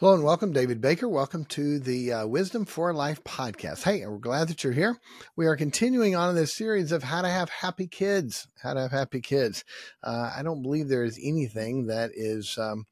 [0.00, 1.06] Hello and welcome, David Baker.
[1.06, 3.82] Welcome to the uh, Wisdom for Life podcast.
[3.82, 4.98] Hey, we're glad that you're here.
[5.36, 8.48] We are continuing on in this series of how to have happy kids.
[8.62, 9.62] How to have happy kids.
[10.02, 12.86] Uh, I don't believe there is anything that is um,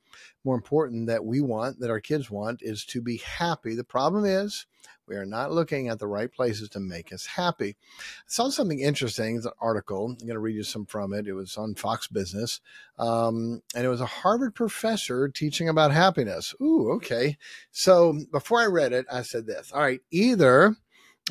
[0.44, 3.74] more important that we want, that our kids want, is to be happy.
[3.74, 4.66] The problem is
[5.08, 7.76] we are not looking at the right places to make us happy.
[7.98, 9.36] I saw something interesting.
[9.36, 10.06] It's an article.
[10.06, 11.26] I'm going to read you some from it.
[11.26, 12.60] It was on Fox Business.
[12.98, 16.54] Um, and it was a Harvard professor teaching about happiness.
[16.60, 17.36] Ooh, okay.
[17.70, 20.76] So before I read it, I said this All right, either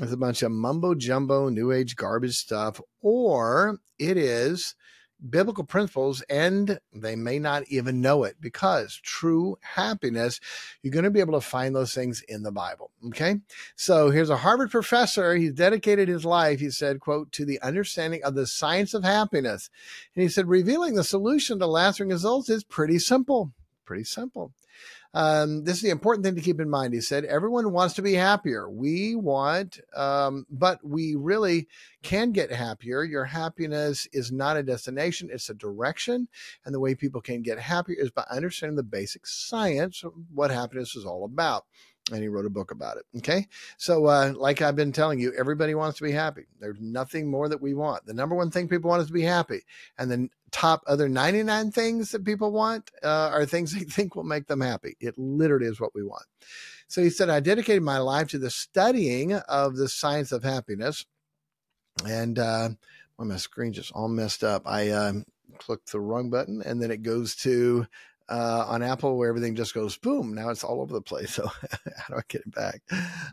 [0.02, 4.76] it's a bunch of mumbo jumbo, new age garbage stuff, or it is
[5.30, 10.40] biblical principles and they may not even know it because true happiness,
[10.81, 12.91] you're going to be able to find those things in the Bible.
[13.07, 13.38] Okay.
[13.76, 15.35] So here's a Harvard professor.
[15.35, 19.70] He's dedicated his life, he said, quote, to the understanding of the science of happiness.
[20.16, 23.52] And he said, revealing the solution to lasting results is pretty simple.
[23.85, 24.52] Pretty simple.
[25.13, 26.93] Um, this is the important thing to keep in mind.
[26.93, 28.70] He said, everyone wants to be happier.
[28.70, 31.68] We want, um, but we really
[32.04, 33.04] can get happier.
[33.04, 36.27] Your happiness is not a destination, it's a direction.
[36.65, 40.51] And the way people can get happier is by understanding the basic science of what
[40.51, 41.65] happiness is all about
[42.12, 43.05] and he wrote a book about it.
[43.18, 43.48] Okay.
[43.77, 46.46] So, uh, like I've been telling you, everybody wants to be happy.
[46.60, 48.05] There's nothing more that we want.
[48.05, 49.62] The number one thing people want is to be happy.
[49.98, 54.24] And the top other 99 things that people want uh, are things they think will
[54.24, 54.96] make them happy.
[55.00, 56.26] It literally is what we want.
[56.88, 61.05] So he said, I dedicated my life to the studying of the science of happiness.
[62.08, 62.70] And uh,
[63.20, 64.63] my screen just all messed up.
[64.66, 65.25] I um,
[65.58, 67.88] clicked the wrong button and then it goes to
[68.29, 70.33] uh, on Apple where everything just goes boom.
[70.33, 71.38] Now it's all over the place.
[71.38, 72.81] So how do I get it back?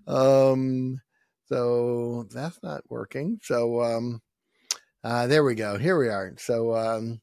[0.06, 1.00] Um,
[1.48, 3.40] so that's not working.
[3.42, 4.22] So um,
[5.02, 5.78] uh, there we go.
[5.78, 6.34] Here we are.
[6.38, 7.20] So um,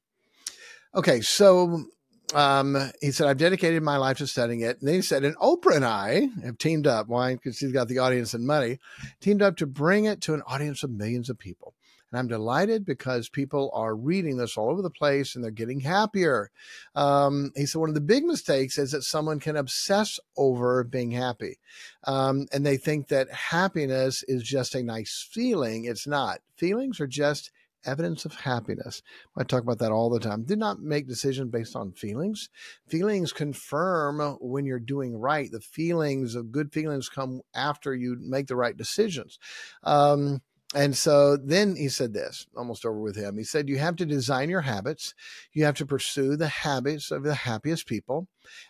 [0.96, 1.22] okay.
[1.22, 1.86] So
[2.34, 4.80] um, he said, I've dedicated my life to studying it.
[4.80, 7.08] And then he said, and Oprah and I have teamed up.
[7.08, 7.34] Why?
[7.34, 8.80] Because she's got the audience and money,
[9.20, 11.74] teamed up to bring it to an audience of millions of people.
[12.12, 15.80] And I'm delighted because people are reading this all over the place and they're getting
[15.80, 16.52] happier.
[16.96, 21.12] Um, he said one of the big mistakes is that someone can obsess over being
[21.12, 21.60] happy.
[22.04, 25.86] Um, and they think that happiness is just a nice feeling.
[25.86, 26.40] It's not.
[26.58, 27.52] Feelings are just
[27.86, 29.02] evidence of happiness.
[29.38, 30.44] I talk about that all the time.
[30.44, 32.50] Do not make decisions based on feelings.
[32.88, 35.52] Feelings confirm when you're doing right.
[35.52, 39.40] The feelings of good feelings come after you make the right decisions.
[39.84, 40.42] Um,
[40.74, 43.38] and so then he said this, almost over with him.
[43.38, 45.14] He said, You have to design your habits.
[45.52, 48.28] You have to pursue the habits of the happiest people.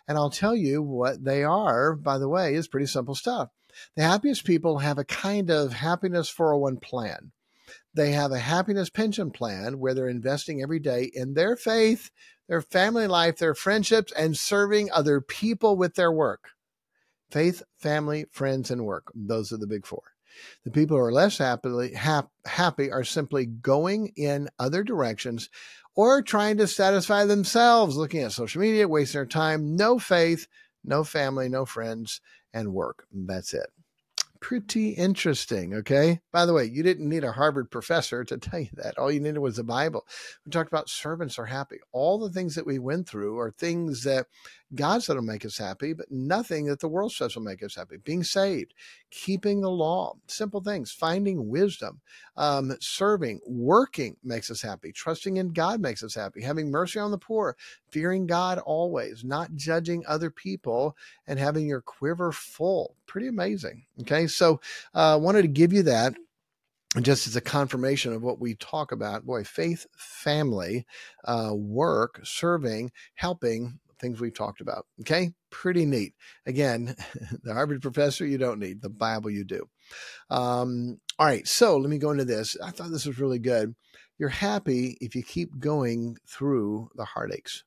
[0.08, 3.50] And I'll tell you what they are, by the way, is pretty simple stuff.
[3.94, 7.32] The happiest people have a kind of happiness 401 plan.
[7.94, 12.10] They have a happiness pension plan where they're investing every day in their faith,
[12.48, 16.48] their family life, their friendships, and serving other people with their work.
[17.30, 19.10] Faith, family, friends, and work.
[19.14, 20.11] Those are the big four.
[20.64, 25.48] The people who are less happily hap, happy are simply going in other directions
[25.94, 29.76] or trying to satisfy themselves, looking at social media, wasting their time.
[29.76, 30.46] No faith,
[30.84, 32.20] no family, no friends,
[32.52, 33.06] and work.
[33.12, 33.66] That's it
[34.42, 35.72] pretty interesting.
[35.72, 36.20] Okay.
[36.32, 38.98] By the way, you didn't need a Harvard professor to tell you that.
[38.98, 40.04] All you needed was the Bible.
[40.44, 41.78] We talked about servants are happy.
[41.92, 44.26] All the things that we went through are things that
[44.74, 47.74] God said will make us happy, but nothing that the world says will make us
[47.74, 47.96] happy.
[47.98, 48.74] Being saved,
[49.10, 52.00] keeping the law, simple things, finding wisdom,
[52.36, 54.92] um, serving, working makes us happy.
[54.92, 56.40] Trusting in God makes us happy.
[56.42, 57.56] Having mercy on the poor,
[57.90, 60.96] fearing God always, not judging other people,
[61.26, 62.96] and having your quiver full.
[63.06, 63.84] Pretty amazing.
[64.00, 64.26] Okay.
[64.26, 64.60] So
[64.94, 66.14] I uh, wanted to give you that
[67.00, 70.86] just as a confirmation of what we talk about boy faith family
[71.24, 74.84] uh, work serving helping things we've talked about.
[75.00, 76.14] Okay, pretty neat.
[76.44, 76.94] Again,
[77.42, 79.66] the Harvard professor you don't need, the Bible you do.
[80.28, 82.56] Um, all right, so let me go into this.
[82.62, 83.74] I thought this was really good.
[84.18, 87.64] You're happy if you keep going through the heartaches.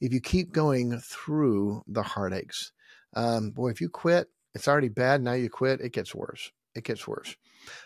[0.00, 2.72] If you keep going through the heartaches,
[3.14, 5.22] um, boy, if you quit, it's already bad.
[5.22, 6.50] Now you quit, it gets worse.
[6.74, 7.36] It gets worse.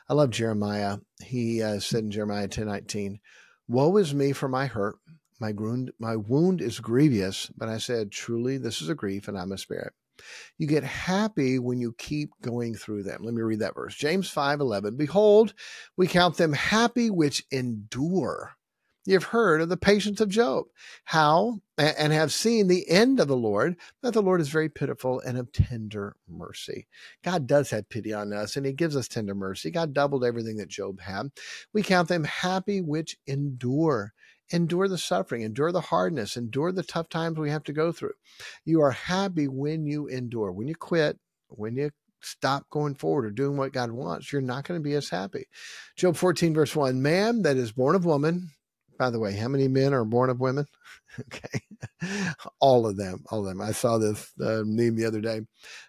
[0.09, 0.99] I love Jeremiah.
[1.23, 3.21] He uh, said in Jeremiah 10 19,
[3.69, 4.97] Woe is me for my hurt
[5.41, 9.39] my wound, my wound is grievous, but I said, truly, this is a grief and
[9.39, 9.93] I'm a spirit.
[10.59, 13.23] You get happy when you keep going through them.
[13.23, 13.97] Let me read that verse.
[13.97, 14.97] James 5 11.
[14.97, 15.55] Behold,
[15.97, 18.53] we count them happy which endure.
[19.07, 20.67] You've heard of the patience of Job,
[21.05, 25.21] how and have seen the end of the Lord, that the Lord is very pitiful
[25.21, 26.87] and of tender mercy.
[27.25, 29.71] God does have pity on us and he gives us tender mercy.
[29.71, 31.31] God doubled everything that Job had.
[31.73, 34.13] We count them happy which endure
[34.51, 38.15] endure the suffering, endure the hardness, endure the tough times we have to go through.
[38.65, 40.53] You are happy when you endure.
[40.53, 41.19] When you quit,
[41.49, 44.95] when you stop going forward or doing what God wants, you're not going to be
[44.95, 45.47] as happy.
[45.97, 48.51] Job 14, verse 1 Man that is born of woman,
[49.01, 50.67] by the way, how many men are born of women?
[51.21, 51.63] okay.
[52.61, 53.59] all of them, all of them.
[53.59, 55.41] I saw this uh, meme the other day.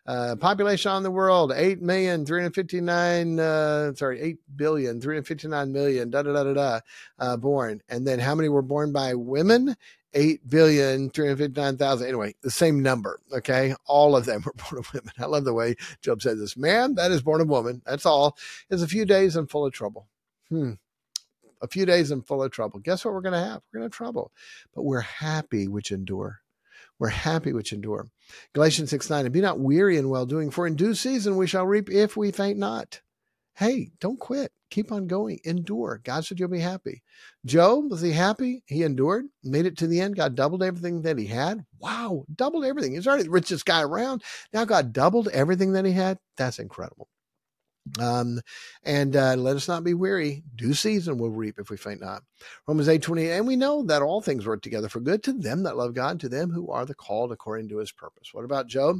[0.05, 6.21] Uh, population on the world, 8 million, 359, uh, sorry, 8 billion, 359 million, da
[6.21, 6.79] da da da da,
[7.19, 7.81] uh, born.
[7.89, 9.75] And then how many were born by women?
[10.13, 12.07] 8 billion, 359,000.
[12.07, 13.19] Anyway, the same number.
[13.33, 13.75] Okay.
[13.87, 15.11] All of them were born of women.
[15.19, 16.55] I love the way Job said this.
[16.55, 17.81] Man, that is born of woman.
[17.85, 18.37] That's all.
[18.69, 20.07] Is a few days and full of trouble.
[20.47, 20.75] Hmm
[21.61, 22.79] a few days and full of trouble.
[22.79, 23.61] Guess what we're going to have?
[23.71, 24.31] We're going to have trouble,
[24.73, 26.41] but we're happy which endure.
[26.99, 28.09] We're happy which endure.
[28.53, 31.47] Galatians 6 9, and be not weary in well doing, for in due season we
[31.47, 33.01] shall reap if we faint not.
[33.55, 34.51] Hey, don't quit.
[34.69, 35.39] Keep on going.
[35.43, 35.99] Endure.
[36.03, 37.03] God said you'll be happy.
[37.45, 38.63] Job, was he happy?
[38.65, 40.15] He endured, made it to the end.
[40.15, 41.65] God doubled everything that he had.
[41.77, 42.93] Wow, doubled everything.
[42.93, 44.23] He's already the richest guy around.
[44.53, 46.17] Now God doubled everything that he had.
[46.37, 47.09] That's incredible.
[47.99, 48.39] Um,
[48.83, 50.43] and uh, let us not be weary.
[50.55, 52.23] Due season will reap if we faint not.
[52.67, 53.31] Romans 8 28.
[53.31, 56.19] And we know that all things work together for good to them that love God,
[56.19, 58.29] to them who are the called according to his purpose.
[58.33, 58.99] What about Job?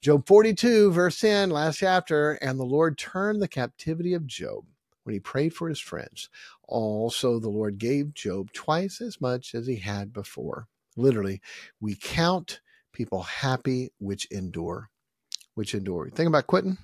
[0.00, 2.32] Job 42, verse 10, last chapter.
[2.34, 4.64] And the Lord turned the captivity of Job
[5.04, 6.28] when he prayed for his friends.
[6.68, 10.68] Also, the Lord gave Job twice as much as he had before.
[10.96, 11.40] Literally,
[11.80, 12.60] we count
[12.92, 14.90] people happy which endure,
[15.54, 16.08] which endure.
[16.10, 16.78] Think about quitting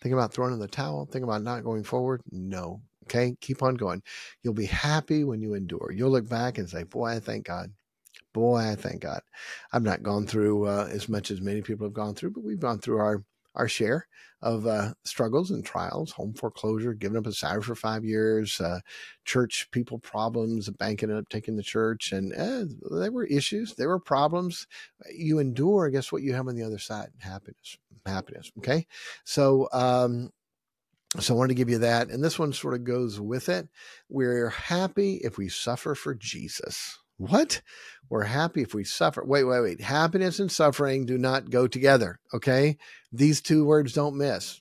[0.00, 1.06] Think about throwing in the towel.
[1.06, 2.22] Think about not going forward.
[2.30, 2.82] No.
[3.04, 3.36] Okay.
[3.40, 4.02] Keep on going.
[4.42, 5.92] You'll be happy when you endure.
[5.94, 7.72] You'll look back and say, Boy, I thank God.
[8.34, 9.20] Boy, I thank God.
[9.72, 12.60] I've not gone through uh, as much as many people have gone through, but we've
[12.60, 13.24] gone through our
[13.58, 14.06] our share
[14.40, 18.78] of uh, struggles and trials, home foreclosure, giving up a salary for five years, uh,
[19.24, 23.88] church people problems, bank banking up taking the church, and eh, there were issues, there
[23.88, 24.66] were problems.
[25.12, 25.86] You endure.
[25.86, 26.22] I guess what?
[26.22, 27.08] You have on the other side?
[27.18, 27.76] Happiness.
[28.06, 28.50] Happiness.
[28.58, 28.86] Okay,
[29.24, 29.68] so.
[29.72, 30.30] Um,
[31.18, 32.10] so I wanted to give you that.
[32.10, 33.66] And this one sort of goes with it.
[34.10, 36.98] We're happy if we suffer for Jesus.
[37.18, 37.62] What?
[38.08, 39.24] We're happy if we suffer.
[39.24, 39.80] Wait, wait, wait.
[39.80, 42.20] Happiness and suffering do not go together.
[42.32, 42.78] Okay.
[43.12, 44.60] These two words don't miss.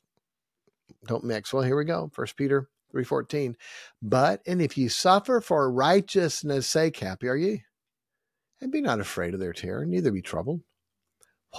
[1.06, 1.54] Don't mix.
[1.54, 2.10] Well, here we go.
[2.14, 3.56] First Peter 3:14.
[4.02, 7.64] But and if you suffer for righteousness' sake, happy are ye.
[8.60, 10.62] And be not afraid of their terror, neither be troubled.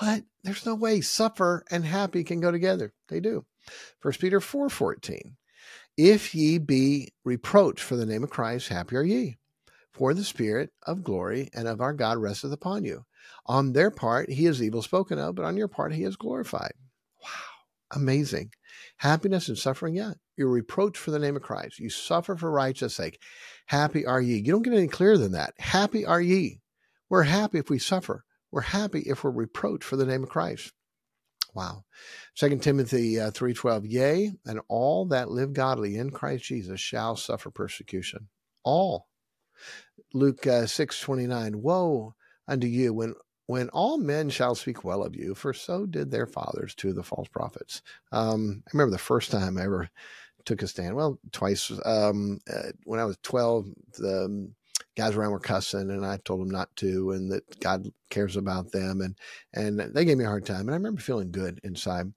[0.00, 0.24] What?
[0.42, 2.92] There's no way suffer and happy can go together.
[3.08, 3.46] They do.
[4.00, 5.36] First Peter 4:14.
[5.96, 9.38] If ye be reproached for the name of Christ, happy are ye
[9.98, 13.04] for the Spirit of glory and of our God resteth upon you.
[13.46, 16.72] On their part, he is evil spoken of, but on your part, he is glorified.
[17.20, 17.28] Wow,
[17.90, 18.52] amazing.
[18.98, 20.12] Happiness and suffering, yeah.
[20.36, 21.80] You're reproached for the name of Christ.
[21.80, 23.20] You suffer for righteousness' sake.
[23.66, 24.36] Happy are ye.
[24.36, 25.54] You don't get any clearer than that.
[25.58, 26.60] Happy are ye.
[27.08, 28.24] We're happy if we suffer.
[28.52, 30.72] We're happy if we're reproached for the name of Christ.
[31.54, 31.82] Wow.
[32.36, 37.50] Second Timothy uh, 3.12, Yea, and all that live godly in Christ Jesus shall suffer
[37.50, 38.28] persecution.
[38.62, 39.08] All.
[40.12, 41.62] Luke uh, six twenty nine.
[41.62, 42.14] Woe
[42.46, 43.14] unto you when
[43.46, 47.02] when all men shall speak well of you, for so did their fathers to the
[47.02, 47.82] false prophets.
[48.12, 49.90] Um, I remember the first time I ever
[50.44, 50.96] took a stand.
[50.96, 51.70] Well, twice.
[51.84, 53.66] Um, uh, when I was twelve,
[53.98, 54.54] the um,
[54.96, 58.72] guys around were cussing, and I told them not to, and that God cares about
[58.72, 59.16] them, and
[59.54, 62.12] and they gave me a hard time, and I remember feeling good inside.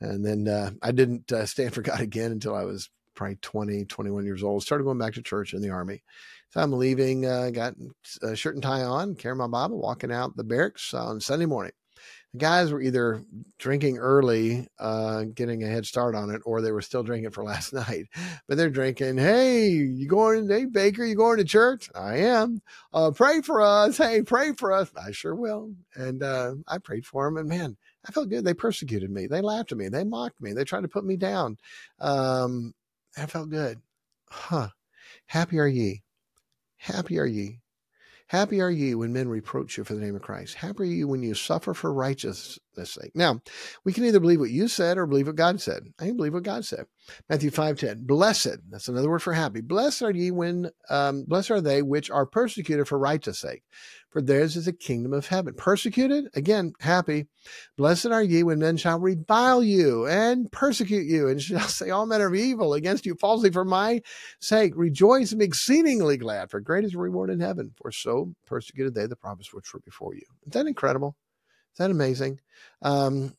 [0.00, 3.84] And then uh, I didn't uh, stand for God again until I was probably 20,
[3.84, 4.62] 21 years old.
[4.62, 6.02] Started going back to church in the army,
[6.50, 7.74] so I'm leaving, uh, got
[8.22, 11.72] a shirt and tie on, carrying my Bible, walking out the barracks on Sunday morning.
[12.32, 13.24] The guys were either
[13.58, 17.44] drinking early, uh, getting a head start on it, or they were still drinking for
[17.52, 18.06] last night.
[18.48, 21.90] But they're drinking, hey, you going, hey, Baker, you going to church?
[21.94, 22.60] I am.
[22.92, 23.98] Uh, pray for us.
[23.98, 24.90] Hey, pray for us.
[24.94, 25.72] I sure will.
[25.94, 27.76] And uh, I prayed for them, and man,
[28.06, 28.44] I felt good.
[28.44, 29.26] They persecuted me.
[29.26, 29.88] They laughed at me.
[29.88, 30.52] They mocked me.
[30.52, 31.58] They tried to put me down.
[31.98, 32.74] Um,
[33.16, 33.82] I felt good.
[34.28, 34.68] Huh.
[35.26, 36.02] Happy are ye
[36.82, 37.60] Happy are ye.
[38.26, 40.56] Happy are ye when men reproach you for the name of Christ.
[40.56, 41.92] Happy are ye when you suffer for
[42.76, 43.12] righteousness' sake.
[43.14, 43.40] Now,
[43.84, 45.84] we can either believe what you said or believe what God said.
[45.98, 46.86] I can believe what God said.
[47.28, 49.60] Matthew 5.10, blessed, that's another word for happy.
[49.60, 53.62] Blessed are ye when, um, blessed are they which are persecuted for righteous sake,
[54.10, 55.54] for theirs is the kingdom of heaven.
[55.54, 57.26] Persecuted, again, happy.
[57.76, 62.06] Blessed are ye when men shall revile you and persecute you and shall say all
[62.06, 64.00] manner of evil against you falsely for my
[64.40, 64.72] sake.
[64.76, 67.72] Rejoice and be exceedingly glad, for great is the reward in heaven.
[67.80, 70.22] For so persecuted they the prophets which were before you.
[70.42, 71.16] Isn't that incredible?
[71.72, 72.40] Is that amazing?
[72.82, 73.34] Um,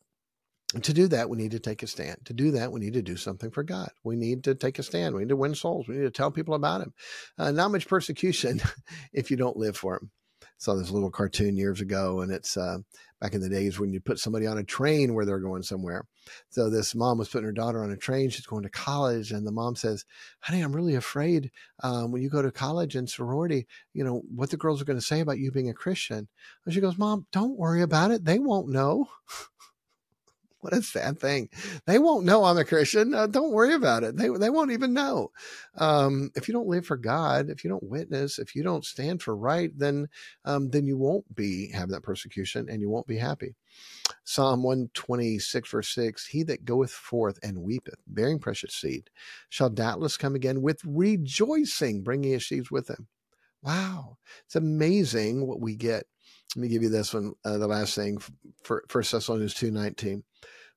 [0.82, 2.18] to do that, we need to take a stand.
[2.26, 3.92] To do that, we need to do something for God.
[4.04, 5.14] We need to take a stand.
[5.14, 5.88] We need to win souls.
[5.88, 6.94] We need to tell people about Him.
[7.38, 8.60] Uh, not much persecution
[9.14, 10.10] if you don't live for Him.
[10.58, 12.78] Saw this little cartoon years ago, and it's uh,
[13.22, 16.06] back in the days when you put somebody on a train where they're going somewhere.
[16.50, 18.30] So this mom was putting her daughter on a train.
[18.30, 20.06] She's going to college, and the mom says,
[20.42, 21.52] "Honey, I'm really afraid
[21.84, 25.00] um, when you go to college and sorority, you know what the girls are going
[25.00, 26.28] to say about you being a Christian."
[26.66, 28.26] And she goes, "Mom, don't worry about it.
[28.26, 29.10] They won't know."
[30.64, 31.50] what a sad thing.
[31.86, 33.14] They won't know I'm a Christian.
[33.14, 34.16] Uh, don't worry about it.
[34.16, 35.32] They, they won't even know.
[35.78, 39.22] Um, if you don't live for God, if you don't witness, if you don't stand
[39.22, 40.08] for right, then,
[40.46, 43.56] um, then you won't be have that persecution and you won't be happy.
[44.24, 49.10] Psalm 126 verse 6, he that goeth forth and weepeth, bearing precious seed,
[49.50, 53.08] shall doubtless come again with rejoicing, bringing his sheaves with him.
[53.62, 54.18] Wow.
[54.46, 56.06] It's amazing what we get.
[56.56, 58.20] Let me give you this one, uh, the last thing
[58.64, 60.22] for First Thessalonians 2.19.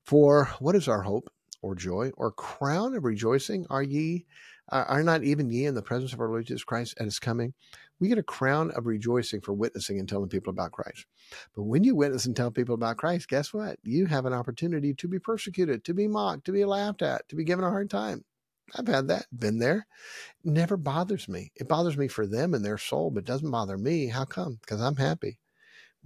[0.04, 1.28] For what is our hope
[1.60, 3.66] or joy or crown of rejoicing?
[3.68, 4.24] Are ye,
[4.70, 7.52] are not even ye in the presence of our Lord Jesus Christ at his coming?
[8.00, 11.04] We get a crown of rejoicing for witnessing and telling people about Christ.
[11.54, 13.78] But when you witness and tell people about Christ, guess what?
[13.82, 17.36] You have an opportunity to be persecuted, to be mocked, to be laughed at, to
[17.36, 18.24] be given a hard time.
[18.74, 19.86] I've had that, been there.
[20.44, 21.52] It never bothers me.
[21.54, 24.08] It bothers me for them and their soul, but doesn't bother me.
[24.08, 24.58] How come?
[24.60, 25.38] Because I'm happy.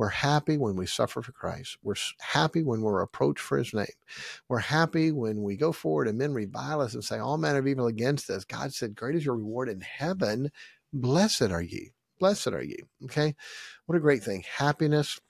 [0.00, 1.76] We're happy when we suffer for Christ.
[1.82, 3.84] We're happy when we're approached for his name.
[4.48, 7.66] We're happy when we go forward and men revile us and say all manner of
[7.66, 8.46] evil against us.
[8.46, 10.52] God said, Great is your reward in heaven.
[10.90, 11.90] Blessed are ye.
[12.18, 12.78] Blessed are ye.
[13.04, 13.34] Okay.
[13.84, 14.42] What a great thing.
[14.56, 15.20] Happiness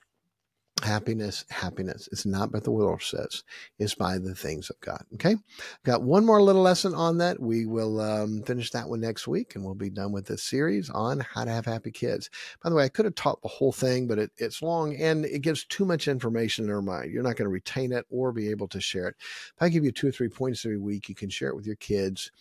[0.83, 2.09] happiness, happiness.
[2.11, 3.43] It's not what the world says.
[3.79, 5.03] It's by the things of God.
[5.15, 5.35] Okay.
[5.83, 7.39] Got one more little lesson on that.
[7.39, 10.89] We will um, finish that one next week and we'll be done with this series
[10.89, 12.29] on how to have happy kids.
[12.63, 15.25] By the way, I could have taught the whole thing, but it, it's long and
[15.25, 17.11] it gives too much information in our mind.
[17.11, 19.15] You're not going to retain it or be able to share it.
[19.19, 21.65] If I give you two or three points every week, you can share it with
[21.65, 22.31] your kids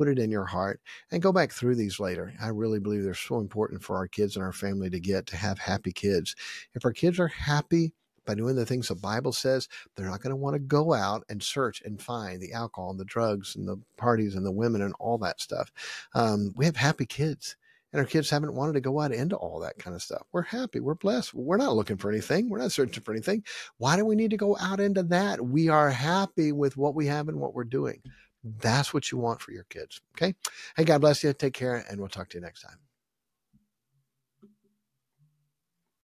[0.00, 0.80] put it in your heart
[1.12, 2.32] and go back through these later.
[2.40, 5.36] I really believe they're so important for our kids and our family to get to
[5.36, 6.34] have happy kids.
[6.72, 7.92] If our kids are happy,
[8.24, 11.24] by doing the things the Bible says, they're not going to want to go out
[11.28, 14.80] and search and find the alcohol and the drugs and the parties and the women
[14.80, 15.70] and all that stuff.
[16.14, 17.56] Um, we have happy kids
[17.92, 20.22] and our kids haven't wanted to go out into all that kind of stuff.
[20.32, 20.80] We're happy.
[20.80, 21.34] We're blessed.
[21.34, 22.48] We're not looking for anything.
[22.48, 23.44] We're not searching for anything.
[23.78, 25.44] Why do we need to go out into that?
[25.44, 28.00] We are happy with what we have and what we're doing.
[28.42, 30.00] That's what you want for your kids.
[30.16, 30.34] Okay.
[30.76, 31.32] Hey, God bless you.
[31.32, 32.78] Take care, and we'll talk to you next time.